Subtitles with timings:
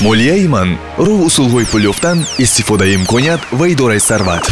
[0.00, 4.44] молияи ман роҳ усулҳои пул ёфтан истифодаи имконият ва идораи сарват.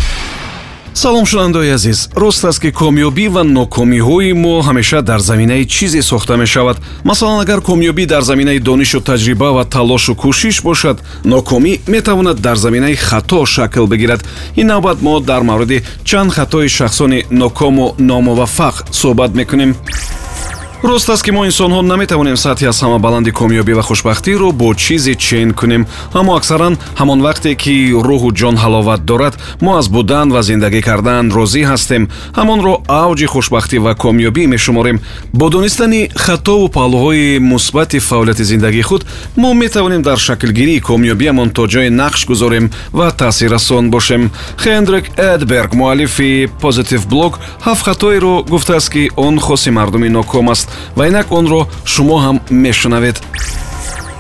[0.95, 2.09] Салом шунавандаои азиз.
[2.15, 6.77] Рост аст ки комёбӣ ва нокомиҳои мо ҳамеша дар заминаи чизе сохта мешавад.
[7.05, 12.95] Масалан агар комёбӣ дар заминаи донишу таҷриба ва талошу кӯшиш бошад нокомӣ метавонад дар заминаи
[12.95, 14.25] хато шакл бигирад.
[14.57, 19.77] Ин навбат мо дар мавриди чанд хатои шахсони нокому номуваффақ суҳбат мекунем
[20.83, 25.15] рост аст ки мо инсонҳо наметавонем сатҳи аз ҳама баланди комёбӣ ва хушбахтиро бо чизе
[25.15, 25.87] чен кунем.
[26.13, 27.75] Аммо аксаран ҳамон вақте ки
[28.09, 32.03] рӯҳу ҷон ҳаловат дорад мо аз будан ва зиндагӣ кардан розӣ ҳастем.
[32.39, 34.99] Ҳамонро авҷи хушбахтӣ ва комёбӣ мешуморем.
[35.33, 39.03] Бо донистани хатову паҳлӯҳои мусбати фаъолияти зиндагии худ
[39.37, 44.31] мо метавонем дар шаклгирии комёбиамон то ҷое нақш гузорем ва таъсиррасон бошем.
[44.63, 51.09] Хендрик эдберг муаллифи позитив блог ҳафт хатоеро гуфтааст ки он хоси мардуми ноком аст ва
[51.09, 53.17] инак онро шумо ҳам мешунавед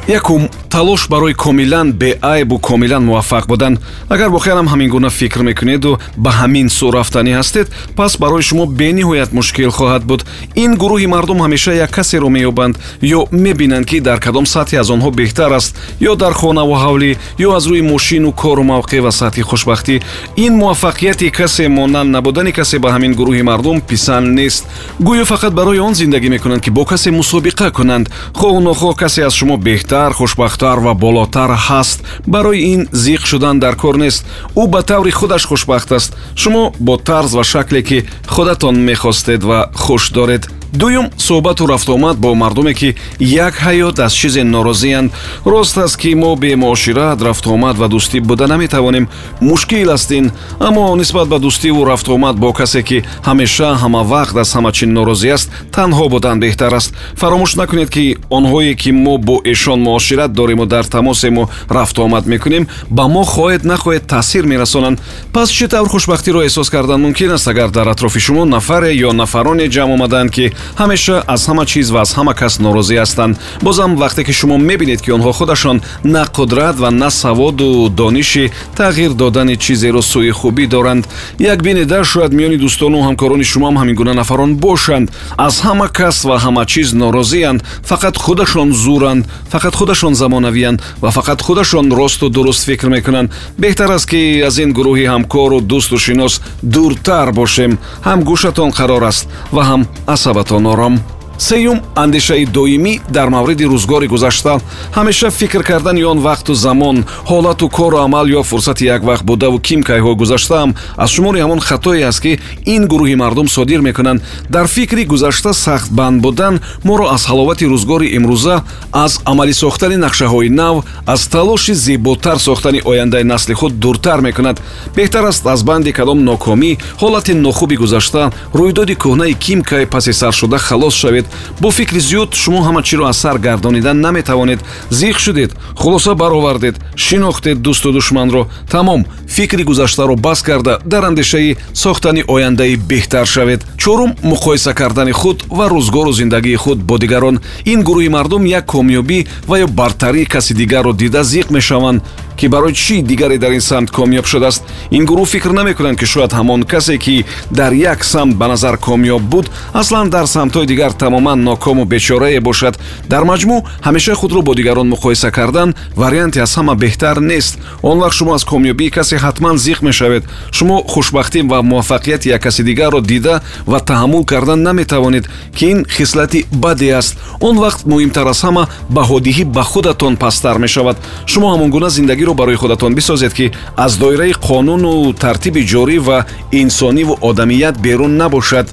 [0.08, 6.30] якум талош барои комилан беайбу комилан муваффақ будан агар воқеанам ҳамин гуна фикр мекунеду ба
[6.30, 10.24] ҳамин сӯ рафтанӣ ҳастед пас барои шумо бениҳоят мушкил хоҳад буд.
[10.56, 15.10] Ин гурӯҳи мардум ҳамеша як касеро меёбанд ё мебинанд ки дар кадом сатҳе аз онҳо
[15.10, 20.02] беҳтар аст ё дар хонаву ҳавлӣ ё аз рӯи мошину кору мавқеъ ва сатҳи хушбахтӣ.
[20.36, 24.66] Ин муваффақияти касе монанд набудани касе ба ҳамин гурӯҳи мардум писанд нест.
[25.00, 28.10] Гӯё фақат барои он зиндагӣ мекунанд ки бо касе мусобиқа кунанд.
[28.34, 32.02] Хоҳу нохоҳ касе аз шумо беҳтар хушбахт бузургтар ва болотар ҳаст.
[32.26, 34.24] Барои ин зиқ шудан дар кор нест.
[34.56, 36.16] Ӯ ба таври худаш хушбахт аст.
[36.36, 42.34] Шумо бо тарз ва шакле ки худатон мехостед ва хуш доред дуюм суҳбату рафтуомад бо
[42.34, 45.12] мардуме ки як ҳаёт аз чизе норозиянд
[45.44, 49.08] рост аст ки мо бемуошират рафтуомад ва дӯстӣ буда наметавонем
[49.40, 54.72] мушкил аст ин аммо нисбат ба дӯстиву рафтуомад бо касе ки ҳамеша ҳамавақт аз ҳама
[54.72, 56.94] чӣ норозӣ аст танҳо будан беҳтар аст.
[57.20, 63.08] Фаромӯш накунед ки онҳое ки мо бо эшон муошират дориму дар тамосему рафтуомад мекунем ба
[63.08, 65.00] мо хоҳед нахоҳед таъсир мерасонанд.
[65.32, 67.48] Пас чӣ тавр хушбахтиро эҳсос кардан мумкин аст?
[67.48, 72.00] Агар дар атрофи шумо нафаре ё нафароне ҷамъ омаданд ки ҳамеша аз ҳама чиз ва
[72.00, 73.38] аз ҳама кас норозӣ ҳастанд.
[73.62, 78.44] Бозам вақте ки шумо мебинед ки онҳо худашон на қудрат ва на саводу дониши
[78.78, 81.04] тағйир додани чизеро сӯи хубӣ доранд.
[81.38, 85.06] Як бинеда шояд миёни дӯстону ҳамкорони шумоам ҳамин гуна нафарон бошанд.
[85.36, 89.22] Аз ҳама кас ва ҳама чиз норозиянд фақат худашон зуранд
[89.52, 93.30] фақат худашон замонавиянд ва фақат худашон росту дуруст фикр мекунанд.
[93.62, 97.72] Беҳтар аст ки аз ин гурӯҳи ҳамкору дӯсту шинос дуртар бошем.
[98.06, 99.82] Ҳам гӯшатон қарор аст ва ҳам
[100.14, 101.00] асабатон тонором
[101.48, 104.60] сеюм андешаи доимӣ дар мавриди рӯзгори гузашта.
[104.94, 107.04] Ҳамеша фикр кардани он вақту замон.
[107.30, 112.20] Ҳолату кору амал ё фурсати як вақт будаву кимкайҳо гузаштаам аз шумори ҳамон хатое аст
[112.20, 112.38] ки
[112.74, 114.22] ин гурӯҳи мардум содир мекунанд.
[114.48, 120.84] Дар фикри гузашта сахтбанд будан моро аз ҳаловати рӯзгори имрӯза аз амалӣ сохтани нақшаҳои нав
[121.06, 124.60] аз талоши зеботар сохтани ояндаи насли худ дуртар мекунад.
[124.96, 130.94] Беҳтар аст аз банди кадом нокомӣ ҳолати нохуби гузашта рӯйдоди кӯҳнаи кимкай паси саршуда халос
[130.94, 131.26] шавед
[131.60, 134.60] бо фикри зиёд шумо ҳама чиро аз сар гардонида наметавонед
[134.90, 138.48] зиқ шудед хулоса баровардед шинохтед дӯсту душманро.
[138.70, 143.66] Тамом фикри гузаштаро бас карда дар андешаи сохтани ояндаи беҳтар шавед.
[143.76, 147.40] Чорум муқоиса кардани худ ва рӯзгору зиндагии худ бо дигарон.
[147.64, 152.02] Ин гурӯҳи мардум як комёбӣ ва ё бартарии каси дигарро дида зиқ мешаванд
[152.36, 154.62] ки барои чӣ дигаре дар ин самт комёб шудааст?
[154.90, 159.22] Ин гурӯҳ фикр намекунанд ки шояд ҳамон касе ки дар як самт ба назар комёб
[159.22, 162.78] буд аслан дар самтҳои дигар тамоман нокому бечорае бошад.
[163.08, 167.58] Дар маҷмӯъ ҳамеша худро бо дигарон муқоиса кардан варианте аз ҳама беҳтар нест.
[167.82, 170.24] Он вақт шумо аз комёбии касе ҳатман зиқ мешавед.
[170.52, 176.46] Шумо хушбахтӣ ва муваффақияти як каси дигарро дида ва таҳаммул кардан наметавонед ки ин хислати
[176.52, 177.16] баде аст.
[177.40, 180.96] Он вақт муҳимтар аз ҳама баҳодиҳӣ ба худатон пасттар мешавад.
[181.26, 181.88] Шумо ҳамон гуна
[182.22, 188.66] зиндагиро барои худатон бисозед ки аз доираи қонуну тартиби ҷорӣ ва инсониву одамият берун набошад.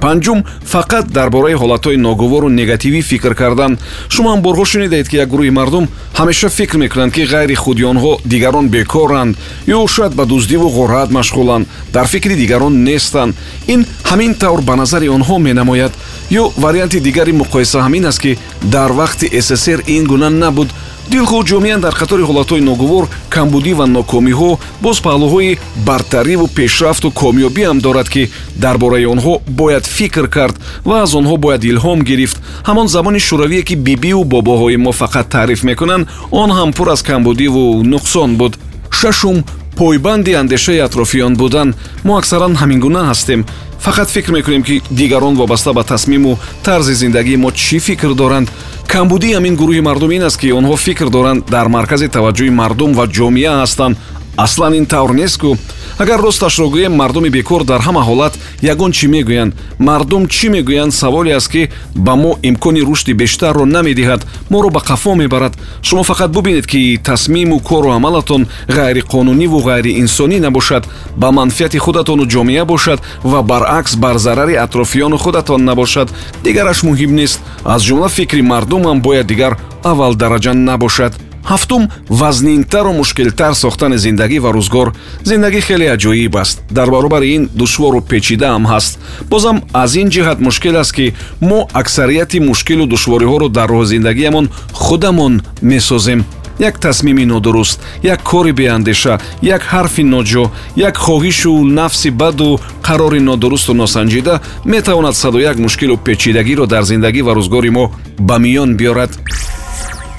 [0.00, 3.78] Панҷум фақат дар бораи ҳолатҳои ногувору негативӣ фикр кардан.
[4.08, 5.88] Шумо ҳам борҳо шунидаед ки як гурӯҳи мардум
[6.18, 9.36] ҳамеша фикр мекунанд ки ғайри худи онҳо дигарон бекоранд
[9.66, 11.66] ё шояд ба дуздиву ғорат машғуланд.
[11.92, 13.34] Дар фикри дигарон нестанд.
[13.66, 15.92] Ин ҳамин тавр ба назари онҳо менамояд.
[16.30, 20.68] Ё варианти дигари муқоиса ҳамин аст ки дар вақти ссср ин гуна набуд
[21.12, 23.04] дилхоҳ ҷомеан дар қатори ҳолатҳои ногувор
[23.34, 24.50] камбудӣ ва нокомиҳо
[24.84, 25.58] боз паҳлӯҳои
[25.88, 28.30] бартариву пешрафту комёбиам дорад ки
[28.64, 30.56] дар бораи онҳо бояд фикр кард
[30.88, 32.36] ва аз онҳо бояд илҳом гирифт.
[32.68, 37.82] Ҳамон замони шӯравие ки бибиву бобоҳои мо фақат таъриф мекунанд он ҳам пур аз камбудиву
[37.92, 38.52] нуқсон буд.
[38.90, 39.44] Шашум
[39.76, 41.74] пойбанди андешаи атрофиён будан.
[42.04, 43.44] Мо аксаран ҳамин гуна ҳастем.
[43.84, 48.48] Фақат фикр мекунем ки дигарон вобаста ба тасмиму тарзи зиндагии мо чӣ фикр доранд
[48.88, 53.06] камбудии ҳамин гурӯҳи мардум ин аст ки онҳо фикр доранд дар маркази таваҷҷӯҳи мардум ва
[53.06, 53.96] ҷомеа ҳастанд
[54.36, 55.56] аслан ин тавр нест кӯ
[55.98, 59.54] агар росташро гӯем мардуми бекор дар ҳама ҳолат ягон чӣ мегӯянд?
[59.78, 60.92] Мардум чӣ мегӯянд?
[60.92, 65.54] Саволе аст ки ба мо имкони рушди бештарро намедиҳад моро ба қафо мебарад.
[65.82, 70.84] Шумо фақат бубинед ки тасмиму кору амалатон ғайриқонуниву ғайриинсонӣ набошад
[71.16, 76.08] ба манфиати худатону ҷомеа бошад ва баръакс бар зарари атрофиёну худатон набошад.
[76.44, 81.12] Дигараш муҳим нест аз ҷумла фикри мардумам бояд дигар аввалдараҷа набошад
[81.50, 84.88] ҳафтум вазнинтару мушкилтар сохтани зиндагӣ ва рӯзгор.
[85.30, 86.56] Зиндагӣ хеле аҷоиб аст.
[86.70, 88.98] Дар баробари ин душвору печидаам ҳаст.
[89.30, 91.06] Бозам аз ин ҷиҳат мушкил аст ки
[91.40, 96.24] мо аксарияти мушкилу душвориҳоро дар роҳи зиндагиамон худамон месозем.
[96.58, 103.72] Як тасмими нодуруст як кори беандеша як ҳарфи ноҷо як хоҳишу нафси баду қарори нодурусту
[103.74, 109.10] носанҷида метавонад саду як мушкилу печидагиро дар зиндагӣ ва рӯзгори мо ба миён биёрад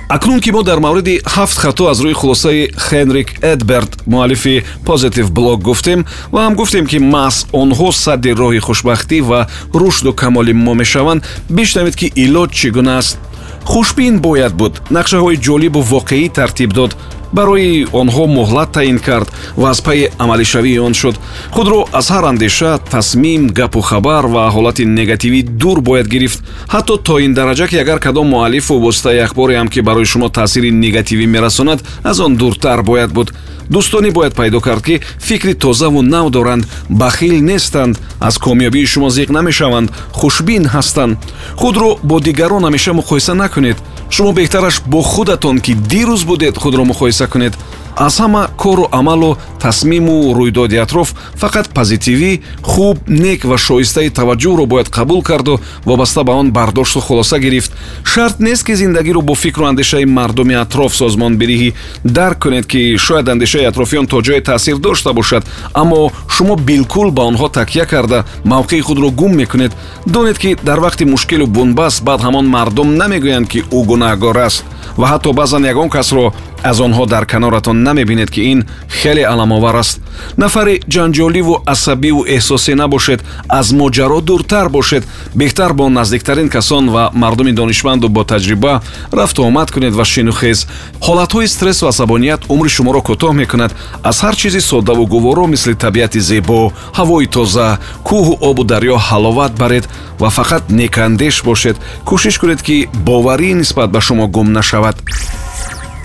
[0.10, 5.62] акнун ки мо дар мавриди ҳафт хато аз рӯи хулосаи хенрик эдберт муаллифи позитив блог
[5.62, 11.24] гуфтем ва ҳам гуфтем ки маҳз онҳо садди роҳи хушбахтӣ ва рушду камоли мо мешаванд
[11.50, 13.18] бишнавед ки илоҷ чӣ гуна аст?
[13.66, 14.74] Хушбин бояд буд.
[14.92, 16.92] Нақшаҳои ҷолибу воқеӣ тартиб дод
[17.38, 19.28] барои онҳо муҳлат таъин кард
[19.62, 21.16] ва аз пайи амалишавии он шуд.
[21.56, 26.40] Худро аз ҳар андеша тасмим гапу хабар ва ҳолати негативӣ дур бояд гирифт.
[26.74, 30.72] Ҳатто то ин дараҷа ки агар кадом муаллифу воситаи ахборе ҳам ки барои шумо таъсири
[30.72, 33.30] негативӣ мерасонад аз он дуртар бояд буд.
[33.74, 39.30] Дӯстонӣ бояд пайдо кард ки фикри тозаву нав доранд бахил нестанд аз комёбии шумо зиқ
[39.38, 41.18] намешаванд хушбин ҳастанд.
[41.56, 43.78] Худро бо дигарон ҳамеша муқоиса накунед
[44.10, 47.54] шумо беҳтараш бо худатон ки дирӯз будед худро муқоиса кунед
[47.98, 54.88] аз ҳама кору амалу тасмиму рӯйдоди атроф фақат позитивӣ хуб нек ва шоистаи таваҷҷӯҳро бояд
[54.88, 57.72] қабул карду вобаста ба он бардошту хулоса гирифт.
[58.04, 63.66] Шарт нест ки зиндагиро бо фикру андешаи мардуми атроф созмонбириҳӣ дарк кунед ки шояд андешаи
[63.66, 65.44] атрофиён то ҷое таъсир дошта бошад
[65.74, 69.72] аммо шумо билкул ба онҳо такя карда мавқеи худро гум мекунед.
[70.06, 74.64] Донед ки дар вақти мушкилу бунбаст баъд ҳамон мардум намегӯянд ки ӯ гунаҳгор аст.
[74.98, 76.34] Ва ҳатто баъзан ягон касро
[76.70, 78.60] аз онҳо дар каноратон намебинед ки ин
[78.90, 80.02] хеле аламовар аст.
[80.38, 83.20] Нафари ҷанҷоливу асабиву эҳсосӣ набошед
[83.60, 85.04] аз моҷаро дуртар бошед.
[85.36, 88.82] Беҳтар бо наздиктарин касон ва мардуми донишманду бо таҷриба
[89.20, 90.68] рафту омад кунед ва шинухез
[91.06, 93.72] ҳолатҳои стрессу асабоният умри шуморо кӯтоҳ мекунад.
[94.10, 97.78] Аз ҳар чизи соддаву гуворо мисли табиати зебо ҳавои тоза
[98.08, 99.86] кӯҳу обу дарё ҳаловат баред
[100.22, 101.76] ва фақат некандеш бошед.
[102.10, 102.78] Кӯшиш кунед ки
[103.08, 104.96] боварӣ нисбат ба шумо гум нашавад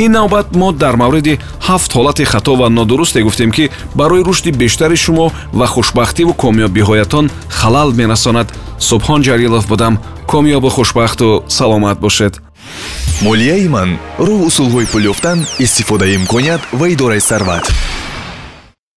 [0.05, 1.39] ин навбат мо дар мавриди
[1.69, 5.27] ҳафт ҳолати хато ва нодурусте гуфтем ки барои рушди бештари шумо
[5.59, 8.49] ва хушбахтиву комёбиҳоятон халал мерасонад
[8.89, 9.95] субҳон ҷалилов будам.
[10.33, 12.35] Комёбу хушбахту саломат бошед.
[13.23, 17.65] Молияи ман роҳ усулҳои пул ёфтан истифодаи имконият ва идораи сарват